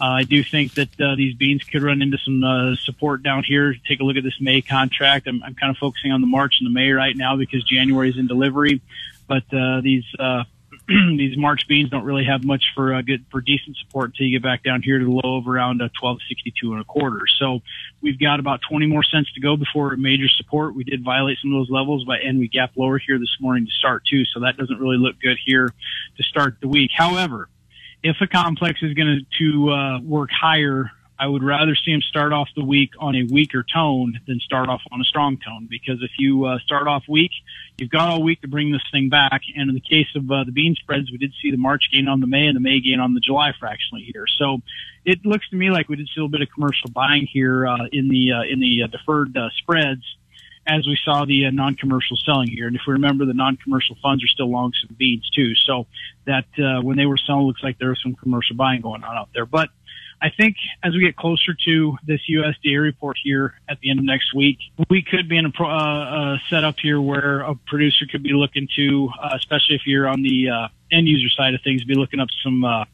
Uh, 0.00 0.04
I 0.04 0.22
do 0.24 0.42
think 0.42 0.74
that 0.74 0.98
uh, 0.98 1.14
these 1.14 1.34
beans 1.34 1.62
could 1.62 1.82
run 1.82 2.00
into 2.00 2.16
some 2.16 2.42
uh, 2.42 2.74
support 2.76 3.22
down 3.22 3.44
here. 3.44 3.76
Take 3.86 4.00
a 4.00 4.04
look 4.04 4.16
at 4.16 4.24
this 4.24 4.40
May 4.40 4.62
contract. 4.62 5.26
I'm, 5.26 5.42
I'm 5.42 5.54
kind 5.54 5.70
of 5.70 5.76
focusing 5.76 6.10
on 6.10 6.22
the 6.22 6.26
March 6.26 6.56
and 6.58 6.66
the 6.66 6.72
May 6.72 6.90
right 6.90 7.14
now 7.14 7.36
because 7.36 7.62
January 7.64 8.08
is 8.08 8.16
in 8.16 8.26
delivery. 8.26 8.80
But 9.26 9.44
uh, 9.52 9.82
these 9.82 10.04
uh, 10.18 10.44
these 11.16 11.36
March 11.36 11.68
beans 11.68 11.90
don't 11.90 12.04
really 12.04 12.24
have 12.24 12.44
much 12.44 12.64
for 12.74 12.94
uh, 12.94 13.02
good 13.02 13.24
for 13.30 13.40
decent 13.40 13.76
support 13.76 14.10
until 14.10 14.26
you 14.26 14.38
get 14.38 14.42
back 14.42 14.64
down 14.64 14.82
here 14.82 14.98
to 14.98 15.04
the 15.04 15.10
low 15.10 15.36
of 15.36 15.46
around 15.46 15.80
uh, 15.80 15.88
1262 16.00 16.72
and 16.72 16.80
a 16.80 16.84
quarter. 16.84 17.20
So 17.38 17.60
we've 18.00 18.18
got 18.18 18.40
about 18.40 18.60
20 18.68 18.86
more 18.86 19.04
cents 19.04 19.32
to 19.34 19.40
go 19.40 19.56
before 19.56 19.96
major 19.96 20.28
support. 20.28 20.74
We 20.74 20.82
did 20.82 21.04
violate 21.04 21.38
some 21.40 21.52
of 21.52 21.60
those 21.60 21.70
levels, 21.70 22.04
but 22.04 22.22
and 22.24 22.40
we 22.40 22.48
gap 22.48 22.72
lower 22.76 22.98
here 22.98 23.18
this 23.18 23.36
morning 23.40 23.66
to 23.66 23.72
start 23.72 24.02
too. 24.04 24.24
So 24.24 24.40
that 24.40 24.56
doesn't 24.56 24.80
really 24.80 24.98
look 24.98 25.20
good 25.20 25.38
here 25.44 25.72
to 26.16 26.22
start 26.24 26.56
the 26.60 26.68
week. 26.68 26.90
However, 26.96 27.48
if 28.02 28.16
a 28.20 28.26
complex 28.26 28.82
is 28.82 28.94
going 28.94 29.26
to 29.38 29.70
uh, 29.70 30.00
work 30.00 30.30
higher 30.32 30.90
I 31.20 31.26
would 31.26 31.42
rather 31.42 31.74
see 31.74 31.90
him 31.92 32.00
start 32.00 32.32
off 32.32 32.48
the 32.56 32.64
week 32.64 32.92
on 32.98 33.14
a 33.14 33.24
weaker 33.24 33.62
tone 33.62 34.18
than 34.26 34.40
start 34.40 34.70
off 34.70 34.80
on 34.90 35.02
a 35.02 35.04
strong 35.04 35.36
tone. 35.36 35.68
Because 35.68 36.02
if 36.02 36.12
you 36.18 36.46
uh, 36.46 36.58
start 36.60 36.88
off 36.88 37.04
weak, 37.06 37.32
you've 37.76 37.90
got 37.90 38.08
all 38.08 38.22
week 38.22 38.40
to 38.40 38.48
bring 38.48 38.72
this 38.72 38.82
thing 38.90 39.10
back. 39.10 39.42
And 39.54 39.68
in 39.68 39.74
the 39.74 39.82
case 39.82 40.06
of 40.16 40.30
uh, 40.30 40.44
the 40.44 40.52
bean 40.52 40.76
spreads, 40.76 41.10
we 41.12 41.18
did 41.18 41.34
see 41.42 41.50
the 41.50 41.58
March 41.58 41.84
gain 41.92 42.08
on 42.08 42.20
the 42.20 42.26
May 42.26 42.46
and 42.46 42.56
the 42.56 42.60
May 42.60 42.80
gain 42.80 43.00
on 43.00 43.12
the 43.12 43.20
July 43.20 43.52
fractionally 43.60 44.08
here. 44.10 44.24
So 44.38 44.62
it 45.04 45.18
looks 45.26 45.46
to 45.50 45.56
me 45.56 45.70
like 45.70 45.90
we 45.90 45.96
did 45.96 46.06
see 46.06 46.12
a 46.16 46.24
little 46.24 46.30
bit 46.30 46.40
of 46.40 46.48
commercial 46.54 46.88
buying 46.90 47.28
here 47.30 47.68
uh, 47.68 47.86
in 47.92 48.08
the 48.08 48.32
uh, 48.32 48.42
in 48.50 48.58
the 48.58 48.84
uh, 48.84 48.86
deferred 48.86 49.36
uh, 49.36 49.50
spreads 49.58 50.02
as 50.66 50.86
we 50.86 50.98
saw 51.04 51.24
the 51.24 51.46
uh, 51.46 51.50
non-commercial 51.50 52.16
selling 52.24 52.48
here. 52.48 52.66
And 52.66 52.76
if 52.76 52.82
we 52.86 52.92
remember, 52.94 53.24
the 53.26 53.34
non-commercial 53.34 53.96
funds 54.02 54.22
are 54.24 54.28
still 54.28 54.50
long 54.50 54.72
some 54.86 54.94
beans 54.96 55.28
too. 55.30 55.54
So 55.66 55.86
that 56.26 56.46
uh, 56.58 56.80
when 56.80 56.96
they 56.96 57.06
were 57.06 57.18
selling, 57.18 57.46
looks 57.46 57.62
like 57.62 57.78
there 57.78 57.90
was 57.90 58.00
some 58.02 58.14
commercial 58.14 58.56
buying 58.56 58.80
going 58.80 59.02
on 59.02 59.16
out 59.16 59.30
there. 59.34 59.46
But 59.46 59.70
I 60.22 60.28
think 60.30 60.56
as 60.82 60.94
we 60.94 61.00
get 61.00 61.16
closer 61.16 61.54
to 61.64 61.96
this 62.06 62.20
USDA 62.28 62.80
report 62.80 63.16
here 63.22 63.54
at 63.68 63.80
the 63.80 63.90
end 63.90 63.98
of 63.98 64.04
next 64.04 64.34
week, 64.34 64.58
we 64.90 65.02
could 65.02 65.28
be 65.28 65.38
in 65.38 65.46
a, 65.46 65.62
uh, 65.62 66.34
a 66.34 66.42
setup 66.50 66.76
here 66.78 67.00
where 67.00 67.40
a 67.40 67.54
producer 67.54 68.06
could 68.10 68.22
be 68.22 68.32
looking 68.32 68.68
to, 68.76 69.08
uh, 69.22 69.30
especially 69.34 69.76
if 69.76 69.86
you're 69.86 70.06
on 70.06 70.22
the 70.22 70.50
uh, 70.50 70.68
end 70.92 71.08
user 71.08 71.28
side 71.30 71.54
of 71.54 71.62
things, 71.62 71.84
be 71.84 71.94
looking 71.94 72.20
up 72.20 72.28
some 72.42 72.64
uh, 72.64 72.84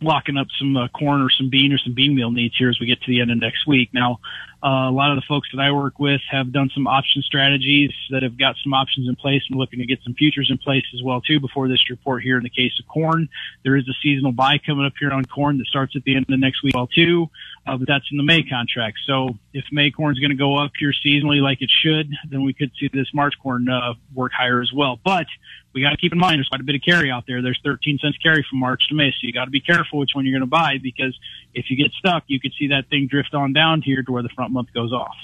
locking 0.00 0.36
up 0.36 0.46
some 0.58 0.76
uh, 0.76 0.88
corn 0.88 1.22
or 1.22 1.30
some 1.30 1.48
bean 1.48 1.72
or 1.72 1.78
some 1.78 1.94
bean 1.94 2.14
meal 2.14 2.30
needs 2.30 2.56
here 2.56 2.70
as 2.70 2.78
we 2.80 2.86
get 2.86 3.00
to 3.02 3.08
the 3.08 3.20
end 3.20 3.30
of 3.30 3.38
next 3.38 3.66
week. 3.66 3.90
Now, 3.92 4.18
uh, 4.62 4.90
a 4.90 4.90
lot 4.90 5.10
of 5.12 5.16
the 5.16 5.22
folks 5.28 5.48
that 5.54 5.60
I 5.60 5.70
work 5.70 6.00
with 6.00 6.20
have 6.28 6.52
done 6.52 6.68
some 6.74 6.88
option 6.88 7.22
strategies 7.22 7.92
that 8.10 8.24
have 8.24 8.36
got 8.36 8.56
some 8.62 8.74
options 8.74 9.08
in 9.08 9.14
place 9.14 9.42
and 9.48 9.58
looking 9.58 9.78
to 9.78 9.86
get 9.86 10.00
some 10.02 10.14
futures 10.14 10.50
in 10.50 10.58
place 10.58 10.84
as 10.94 11.02
well 11.02 11.20
too 11.20 11.38
before 11.38 11.68
this 11.68 11.88
report 11.88 12.24
here. 12.24 12.36
In 12.36 12.42
the 12.42 12.50
case 12.50 12.72
of 12.80 12.88
corn, 12.88 13.28
there 13.62 13.76
is 13.76 13.88
a 13.88 13.94
seasonal 14.02 14.32
buy 14.32 14.58
coming 14.58 14.84
up 14.84 14.94
here 14.98 15.12
on 15.12 15.24
corn 15.26 15.58
that 15.58 15.66
starts 15.68 15.94
at 15.94 16.02
the 16.02 16.16
end 16.16 16.24
of 16.24 16.30
the 16.30 16.36
next 16.36 16.64
week 16.64 16.74
well 16.74 16.88
too, 16.88 17.30
uh, 17.68 17.76
but 17.76 17.86
that's 17.86 18.06
in 18.10 18.16
the 18.16 18.24
May 18.24 18.42
contract. 18.42 18.98
So 19.06 19.38
if 19.52 19.64
May 19.70 19.92
corn 19.92 20.12
is 20.12 20.18
going 20.18 20.30
to 20.30 20.36
go 20.36 20.56
up 20.56 20.72
here 20.76 20.92
seasonally 21.06 21.40
like 21.40 21.62
it 21.62 21.70
should, 21.70 22.10
then 22.28 22.42
we 22.42 22.52
could 22.52 22.72
see 22.80 22.88
this 22.92 23.14
March 23.14 23.34
corn 23.40 23.68
uh, 23.68 23.94
work 24.12 24.32
higher 24.32 24.60
as 24.60 24.72
well. 24.72 24.98
But 25.04 25.26
we 25.74 25.82
got 25.82 25.90
to 25.90 25.96
keep 25.96 26.12
in 26.12 26.18
mind 26.18 26.38
there's 26.38 26.48
quite 26.48 26.60
a 26.60 26.64
bit 26.64 26.74
of 26.74 26.82
carry 26.82 27.10
out 27.10 27.24
there. 27.26 27.42
There's 27.42 27.60
13 27.62 27.98
cents 28.02 28.16
carry 28.18 28.44
from 28.48 28.58
March 28.58 28.88
to 28.88 28.94
May, 28.94 29.10
so 29.10 29.18
you 29.22 29.32
got 29.32 29.44
to 29.44 29.50
be 29.50 29.60
careful 29.60 29.98
which 29.98 30.10
one 30.14 30.24
you're 30.24 30.32
going 30.32 30.48
to 30.48 30.50
buy 30.50 30.78
because 30.82 31.16
if 31.54 31.66
you 31.70 31.76
get 31.76 31.92
stuck, 31.92 32.24
you 32.26 32.40
could 32.40 32.52
see 32.58 32.68
that 32.68 32.88
thing 32.88 33.06
drift 33.08 33.34
on 33.34 33.52
down 33.52 33.82
here 33.82 34.02
to 34.02 34.12
where 34.12 34.22
the 34.22 34.28
front 34.30 34.47
month 34.50 34.72
goes 34.72 34.92
off. 34.92 35.16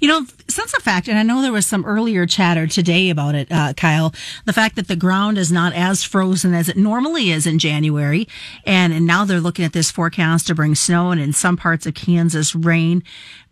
You 0.00 0.08
know, 0.08 0.26
since 0.48 0.72
the 0.72 0.80
fact, 0.80 1.08
and 1.08 1.18
I 1.18 1.22
know 1.22 1.42
there 1.42 1.52
was 1.52 1.66
some 1.66 1.84
earlier 1.84 2.26
chatter 2.26 2.66
today 2.66 3.10
about 3.10 3.34
it, 3.34 3.50
uh, 3.50 3.72
Kyle, 3.74 4.14
the 4.44 4.52
fact 4.52 4.76
that 4.76 4.88
the 4.88 4.96
ground 4.96 5.38
is 5.38 5.50
not 5.50 5.72
as 5.72 6.04
frozen 6.04 6.54
as 6.54 6.68
it 6.68 6.76
normally 6.76 7.30
is 7.30 7.46
in 7.46 7.58
January, 7.58 8.28
and, 8.64 8.92
and 8.92 9.06
now 9.06 9.24
they're 9.24 9.40
looking 9.40 9.64
at 9.64 9.72
this 9.72 9.90
forecast 9.90 10.46
to 10.46 10.54
bring 10.54 10.74
snow 10.74 11.10
and 11.10 11.20
in 11.20 11.32
some 11.32 11.56
parts 11.56 11.86
of 11.86 11.94
Kansas 11.94 12.54
rain. 12.54 13.02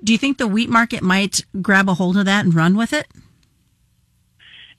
Do 0.02 0.12
you 0.12 0.19
think 0.19 0.38
the 0.38 0.47
wheat 0.49 0.69
market 0.69 1.02
might 1.02 1.45
grab 1.62 1.88
a 1.88 1.95
hold 1.95 2.16
of 2.16 2.26
that 2.26 2.45
and 2.45 2.54
run 2.54 2.76
with 2.76 2.93
it? 2.93 3.07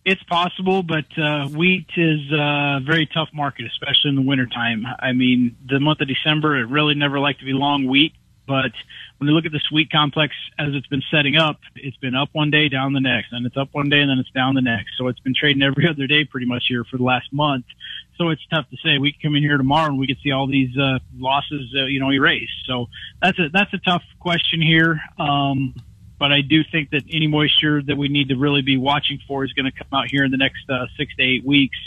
It's 0.05 0.21
possible, 0.23 0.83
but 0.83 1.05
uh, 1.17 1.47
wheat 1.47 1.87
is 1.97 2.31
a 2.31 2.79
very 2.85 3.07
tough 3.07 3.29
market, 3.33 3.65
especially 3.65 4.09
in 4.09 4.15
the 4.15 4.21
wintertime. 4.21 4.85
I 4.99 5.13
mean, 5.13 5.57
the 5.67 5.79
month 5.79 5.99
of 5.99 6.07
December, 6.07 6.57
it 6.57 6.65
really 6.69 6.93
never 6.93 7.19
liked 7.19 7.39
to 7.39 7.45
be 7.45 7.53
long 7.53 7.87
wheat, 7.87 8.13
but 8.47 8.71
when 9.17 9.27
you 9.27 9.33
look 9.33 9.45
at 9.45 9.51
the 9.51 9.61
wheat 9.71 9.91
complex 9.91 10.33
as 10.59 10.69
it's 10.73 10.87
been 10.87 11.03
setting 11.09 11.35
up, 11.35 11.59
it's 11.75 11.97
been 11.97 12.15
up 12.15 12.29
one 12.33 12.51
day, 12.51 12.69
down 12.69 12.93
the 12.93 12.99
next, 12.99 13.31
and 13.31 13.45
it's 13.45 13.57
up 13.57 13.69
one 13.71 13.89
day, 13.89 13.99
and 13.99 14.09
then 14.09 14.19
it's 14.19 14.29
down 14.31 14.55
the 14.55 14.61
next. 14.61 14.97
So 14.97 15.07
it's 15.07 15.19
been 15.19 15.33
trading 15.33 15.63
every 15.63 15.87
other 15.89 16.07
day 16.07 16.25
pretty 16.25 16.45
much 16.45 16.65
here 16.67 16.83
for 16.83 16.97
the 16.97 17.03
last 17.03 17.31
month. 17.31 17.65
So 18.17 18.29
it's 18.29 18.45
tough 18.47 18.69
to 18.69 18.77
say. 18.77 18.97
We 18.97 19.11
could 19.11 19.21
come 19.21 19.35
in 19.35 19.43
here 19.43 19.57
tomorrow 19.57 19.87
and 19.87 19.99
we 19.99 20.07
could 20.07 20.19
see 20.23 20.31
all 20.31 20.47
these 20.47 20.77
uh, 20.77 20.99
losses, 21.17 21.73
uh, 21.75 21.85
you 21.85 21.99
know, 21.99 22.11
erased. 22.11 22.65
So 22.65 22.87
that's 23.21 23.37
a 23.39 23.49
that's 23.49 23.73
a 23.73 23.77
tough 23.79 24.03
question 24.19 24.61
here. 24.61 25.01
Um, 25.19 25.75
but 26.17 26.31
I 26.31 26.41
do 26.41 26.63
think 26.63 26.91
that 26.91 27.03
any 27.11 27.27
moisture 27.27 27.81
that 27.81 27.97
we 27.97 28.07
need 28.07 28.29
to 28.29 28.35
really 28.35 28.61
be 28.61 28.77
watching 28.77 29.19
for 29.27 29.43
is 29.43 29.51
going 29.51 29.65
to 29.65 29.71
come 29.71 29.87
out 29.91 30.09
here 30.09 30.23
in 30.23 30.31
the 30.31 30.37
next 30.37 30.69
uh, 30.69 30.85
six 30.97 31.13
to 31.17 31.23
eight 31.23 31.45
weeks. 31.45 31.77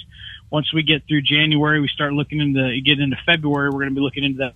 Once 0.50 0.72
we 0.72 0.82
get 0.82 1.06
through 1.08 1.22
January, 1.22 1.80
we 1.80 1.88
start 1.88 2.12
looking 2.12 2.40
into 2.40 2.80
get 2.82 3.00
into 3.00 3.16
February. 3.24 3.70
We're 3.70 3.80
going 3.80 3.90
to 3.90 3.94
be 3.94 4.00
looking 4.00 4.24
into 4.24 4.38
that 4.38 4.54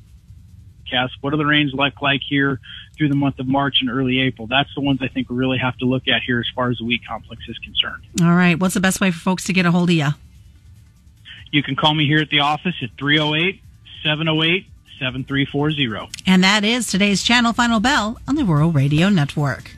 cast. 0.90 1.14
What 1.20 1.30
do 1.30 1.36
the 1.36 1.46
rains 1.46 1.72
look 1.74 2.00
like 2.00 2.20
here 2.28 2.60
through 2.96 3.08
the 3.08 3.16
month 3.16 3.38
of 3.38 3.46
March 3.46 3.78
and 3.80 3.90
early 3.90 4.20
April? 4.20 4.46
That's 4.46 4.72
the 4.74 4.80
ones 4.80 5.00
I 5.02 5.08
think 5.08 5.30
we 5.30 5.36
really 5.36 5.58
have 5.58 5.76
to 5.78 5.84
look 5.84 6.08
at 6.08 6.22
here 6.22 6.40
as 6.40 6.46
far 6.54 6.70
as 6.70 6.78
the 6.78 6.84
wheat 6.84 7.02
complex 7.06 7.42
is 7.48 7.58
concerned. 7.58 8.02
All 8.20 8.34
right. 8.34 8.58
What's 8.58 8.74
the 8.74 8.80
best 8.80 9.00
way 9.00 9.10
for 9.10 9.18
folks 9.18 9.44
to 9.44 9.52
get 9.52 9.66
a 9.66 9.70
hold 9.70 9.90
of 9.90 9.96
you? 9.96 10.08
You 11.50 11.62
can 11.62 11.76
call 11.76 11.94
me 11.94 12.06
here 12.06 12.20
at 12.20 12.30
the 12.30 12.40
office 12.40 12.74
at 12.82 12.90
308 12.98 13.60
708 14.02 14.66
7340. 14.98 16.22
And 16.26 16.44
that 16.44 16.64
is 16.64 16.86
today's 16.86 17.22
channel 17.22 17.52
final 17.52 17.80
bell 17.80 18.18
on 18.28 18.36
the 18.36 18.44
Rural 18.44 18.70
Radio 18.70 19.08
Network. 19.08 19.72